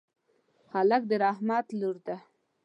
[0.73, 2.17] هلک د رحمت لور دی.